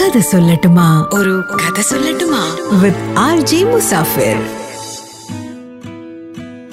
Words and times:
കഥ 0.00 0.18
സൊല്ലട്ടുമാ. 0.18 1.08
ഒരു 1.14 1.44
കഥ 1.54 1.80
സൊല്ലട്ടുമാ. 1.80 2.56
With 2.82 3.14
R 3.18 3.40
J 3.40 3.64
Musafir. 3.64 4.46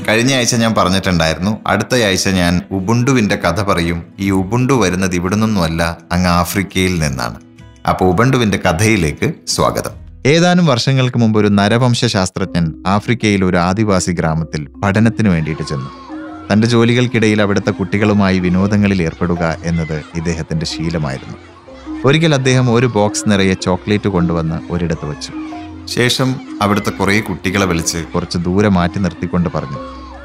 കഴിഞ്ഞ 0.07 0.35
ആഴ്ച 0.35 0.55
ഞാൻ 0.55 0.73
പറഞ്ഞിട്ടുണ്ടായിരുന്നു 0.73 1.57
അടുത്ത 1.67 1.95
ആഴ്ച 1.95 2.27
ഞാൻ 2.27 2.61
ഉബുണ്ടുവിന്റെ 2.71 3.35
കഥ 3.35 3.63
പറയും 3.63 4.03
ഈ 4.19 4.31
ഉബുണ്ടു 4.31 4.73
വരുന്നത് 4.73 5.15
ഇവിടെ 5.15 5.35
നിന്നുമല്ല 5.35 5.97
അങ്ങ് 6.11 6.29
ആഫ്രിക്കയിൽ 6.29 6.99
നിന്നാണ്. 6.99 7.35
അപ്പോൾ 7.89 8.05
ഉബുണ്ടുവിന്റെ 8.05 8.57
കഥയിലേക്ക് 8.57 9.33
സ്വാഗതം. 9.47 9.91
ഏതാനും 10.25 10.65
വർഷങ്ങൾക്ക് 10.65 11.17
മുമ്പ് 11.17 11.39
ഒരു 11.39 11.47
നരവംശ 11.47 12.05
ശാസ്ത്രജ്ഞൻ 12.05 12.83
ആഫ്രിക്കയിൽ 12.87 13.45
ഒരു 13.45 13.57
ആദിവാസി 13.57 14.11
ഗ്രാമത്തിൽ 14.11 14.67
പഠനത്തിന് 14.83 15.29
വേണ്ടിയിട്ട് 15.29 15.63
ചെന്നു. 15.63 15.89
തന്റെ 16.53 16.67
ജോലികൾക്കിടയിൽ 16.67 17.41
അവിടുത്തെ 17.41 17.71
കുട്ടികളുമായി 17.71 18.39
വിനോദങ്ങളിൽ 18.39 19.03
ഏർപ്പെടുക 19.03 19.57
എന്നത് 19.63 20.03
ഇദ്ദേഹത്തിന്റെ 20.15 20.65
ശീലമായിരുന്നു. 20.65 21.54
ഒരിക്കൽ 22.05 22.33
അദ്ദേഹം 22.35 22.73
ഒരു 22.73 22.85
ബോക്സ് 22.85 23.23
നിറയെ 23.27 23.53
ചോക്ലേറ്റ് 23.53 24.07
കൊണ്ടുവന്ന് 24.07 24.57
ഒരിടത്ത് 24.71 25.05
വെച്ചു. 25.05 25.31
ശേഷം 25.85 26.35
അവിടുത്തെ 26.61 26.89
കുറേ 26.89 27.19
കുട്ടികളെ 27.19 27.65
വിളിച്ച് 27.65 27.97
കുറച്ച് 27.97 28.37
ദൂരെ 28.37 28.69
മാറ്റി 28.69 28.99
നിർത്തിക്കൊണ്ട് 28.99 29.49
പറഞ്ഞു 29.55 29.79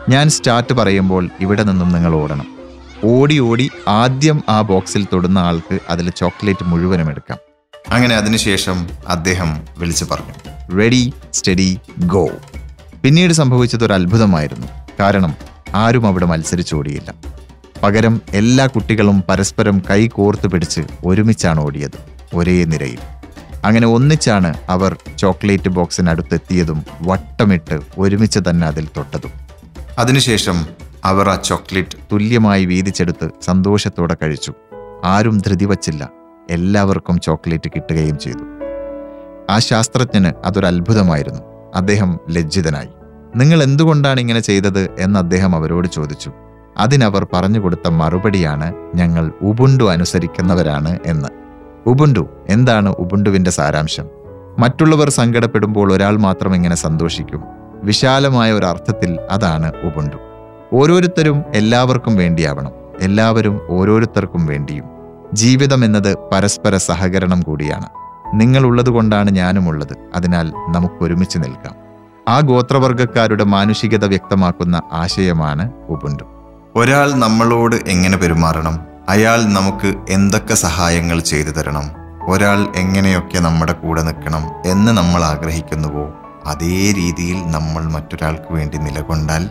ഞാൻ 0.09 0.31
സ്റ്റാർട്ട് 0.31 0.73
പറയുമ്പോൾ 0.73 1.29
ഇവിടെ 1.41 1.63
നിന്നും 1.63 1.93
നിങ്ങൾ 1.93 2.15
ഓടണം. 2.15 2.47
ഓടി 3.05 3.39
ഓടി 3.39 3.71
ആദ്യം 3.89 4.43
ആ 4.49 4.63
ബോക്സിൽ 4.63 5.07
തൊടുന്ന 5.13 5.39
ആൾക്ക് 5.39 5.79
അതിൽ 5.89 6.11
ചോക്ലേറ്റ് 6.11 6.65
മുഴുവനും 6.65 7.11
എടുക്കാം. 7.11 7.39
അങ്ങനെ 7.91 8.17
അതിനുശേഷം 8.17 8.89
അദ്ദേഹം 9.09 9.61
വിളിച്ചു 9.79 10.05
പറഞ്ഞു 10.05 10.35
റെഡി 10.77 11.13
സ്റ്റഡി 11.33 11.79
ഗോ 11.99 12.31
പിന്നീട് 13.05 13.33
സംഭവിച്ചത് 13.33 13.85
ഒരു 13.85 13.93
അത്ഭുതമായിരുന്നു. 13.93 14.67
കാരണം 15.01 15.35
ആരും 15.75 16.07
അവിടെ 16.07 16.27
മത്സരിച്ചോടിയില്ല 16.27 17.15
പകരം 17.83 18.21
എല്ലാ 18.29 18.67
കുട്ടികളും 18.67 19.25
പരസ്പരം 19.29 19.83
കൈ 19.91 20.09
കോർത്തു 20.09 20.49
പിടിച്ച് 20.49 20.81
ഒരുമിച്ചാണ് 21.05 21.61
ഓടിയത് 21.61 21.91
ഒരേ 22.35 22.65
നിരയിൽ. 22.65 22.99
അങ്ങനെ 23.65 23.87
ഒന്നിച്ചാണ് 23.87 24.55
അവർ 24.69 24.97
ചോക്ലേറ്റ് 25.19 25.69
ബോക്സിനടുത്തെത്തിയതും 25.69 26.85
വട്ടമിട്ട് 27.03 27.81
ഒരുമിച്ച് 27.99 28.39
തന്നെ 28.51 28.67
അതിൽ 28.67 28.89
തൊട്ടതും. 28.97 29.31
അതിനുശേഷം 29.99 30.67
അവർ 31.05 31.29
ആ 31.29 31.35
ചോക്ലേറ്റ് 31.35 31.99
തുല്യമായി 32.13 32.65
വീതിച്ചെടുത്ത് 32.65 33.31
സന്തോഷത്തോടെ 33.43 34.17
കഴിച്ചു. 34.23 34.53
ആരും 35.05 35.39
ധൃതി 35.39 35.65
വച്ചില്ല. 35.65 36.11
എല്ലാവർക്കും 36.51 37.21
ചോക്ലേറ്റ് 37.21 37.71
കിട്ടുകയും 37.71 38.19
ചെയ്തു. 38.19 38.45
ആ 39.51 39.59
ശാസ്ത്രജ്ഞന് 39.59 40.33
അതൊരു 40.45 40.67
അത്ഭുതമായിരുന്നു. 40.67 41.73
അദ്ദേഹം 41.75 42.21
ലജ്ജിതനായി. 42.31 42.89
നിങ്ങൾ 43.37 43.63
എന്തുകൊണ്ടാണ് 43.63 44.21
ഇങ്ങനെ 44.21 44.41
ചെയ്തത്? 44.41 44.89
എന്ന് 44.99 45.19
അദ്ദേഹം 45.19 45.57
അവരോട് 45.57 45.89
ചോദിച്ചു. 45.89 46.33
അതിനവർ 46.77 47.27
പറഞ്ഞു 47.33 47.61
കൊടുത്ത 47.61 47.89
മറുപടിയാണ് 47.89 48.75
ഞങ്ങൾ 48.95 49.33
ഉബുണ്ടു 49.43 49.91
അനുസരിക്കുന്നവരാണ് 49.91 50.99
എന്ന്. 51.07 51.29
ഉബുണ്ടു 51.87 52.29
എന്താണ് 52.49 52.89
ഉബുണ്ടുവിന്റെ 52.89 53.51
സാരാംശം? 53.51 54.05
മറ്റുള്ളവർ 54.59 55.11
സങ്കടപ്പെടുമ്പോൾ 55.11 55.93
ഒരാൾ 55.93 56.19
മാത്രം 56.19 56.55
ഇങ്ങനെ 56.55 56.77
സന്തോഷിക്കും? 56.77 57.43
വിശാലമായ 57.83 58.53
ഒരു 58.53 58.67
അർത്ഥത്തിൽ 58.67 59.19
അതാണ് 59.31 59.73
ഉബുണ്ടു. 59.83 60.17
ഓരോരുത്തരും 60.73 61.45
എല്ലാവർക്കും 61.55 62.17
വേണ്ടിയാവണം. 62.17 62.71
എല്ലാവരും 63.01 63.61
ഓരോരുത്തർക്കും 63.69 64.47
വേണ്ടിയും. 64.47 64.85
ജീവിതം 65.33 65.85
എന്നത് 65.85 66.17
പരസ്പര 66.33 66.77
സഹകരണം 66.77 67.41
കൂടിയാണ്. 67.41 67.87
നിങ്ങളുള്ളത് 68.35 68.89
കൊണ്ടാണ് 68.89 69.31
ഞാനുമുള്ളത് 69.31 69.97
അതിനാൽ 70.15 70.51
നമുക്ക് 70.51 71.05
ഒരുമിച്ച് 71.05 71.39
നിൽക്കാം. 71.39 71.75
ആ 72.29 72.41
ഗോത്രവർഗക്കാരുടെ 72.41 73.45
മാനുഷികത 73.45 74.05
വ്യക്തമാക്കുന്ന 74.05 74.83
ആശയമാണ് 74.93 75.73
ഉബുണ്ടു. 75.89 76.25
ഒരാൾ 76.77 77.13
നമ്മളോട് 77.13 77.77
എങ്ങനെ 77.89 78.17
പെരുമാറണം? 78.17 78.81
അയാൾ 79.09 79.43
നമുക്ക് 79.43 79.95
എന്തൊക്കെ 80.11 80.55
സഹായങ്ങൾ 80.55 81.21
ചെയ്തു 81.21 81.49
തരണം? 81.49 81.91
ഒരാൾ 82.29 82.77
എങ്ങനെയൊക്കെ 82.77 83.39
നമ്മുടെ 83.39 83.73
കൂടെ 83.73 84.03
നിൽക്കണം 84.03 84.71
എന്ന് 84.71 84.93
നമ്മൾ 84.93 85.25
ആഗ്രഹിക്കുന്നുവോ 85.25 86.05
അതേ 86.47 86.93
രീതിയിൽ 86.93 87.51
നമ്മൾ 87.51 87.83
മറ്റൊരാൾക്ക് 87.83 88.53
വേണ്ടി 88.53 88.79
നിലകൊണ്ടാൽ 88.79 89.51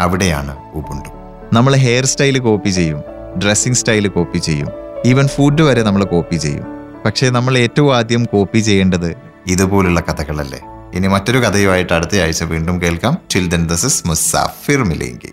അവിടെയാണ് 0.00 0.56
ഉബുണ്ടു. 0.74 1.08
നമ്മൾ 1.52 1.76
ഹെയർ 1.76 2.04
സ്റ്റൈൽ 2.04 2.38
കോപ്പി 2.38 2.68
ചെയ്യും 2.68 3.02
ഡ്രസ്സിംഗ് 3.42 3.76
സ്റ്റൈൽ 3.76 4.08
കോപ്പി 4.08 4.38
ചെയ്യും 4.38 4.68
ഈവൻ 5.06 5.28
ഫുഡ് 5.28 5.62
വരെ 5.62 5.82
നമ്മൾ 5.82 6.04
കോപ്പി 6.04 6.36
ചെയ്യും. 6.36 6.66
പക്ഷേ 7.04 7.30
നമ്മൾ 7.30 7.58
ഏറ്റവും 7.58 7.96
ആദ്യം 7.96 8.24
കോപ്പി 8.24 8.58
ചെയ്യേണ്ടത് 8.58 9.16
ഇതുപോലുള്ള 9.46 10.00
കഥകളല്ലേ? 10.00 10.60
ഇനി 10.94 11.06
മറ്റൊരു 11.06 11.38
കഥയുമായിട്ട് 11.38 11.92
അടുത്ത 11.92 12.16
ആഴ്ച 12.16 12.42
വീണ്ടും 12.42 12.82
കേൾക്കാം. 12.82 13.18
Children 13.30 13.66
this 13.66 13.86
is 13.86 14.08
Musafir 14.08 14.84
മിലേങ്കി 14.84 15.32